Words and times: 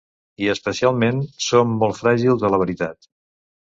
I, 0.45 0.47
especialment, 0.53 1.21
som 1.51 1.79
molt 1.85 2.01
fràgils 2.03 2.51
a 2.51 2.55
la 2.57 2.65
veritat. 2.67 3.13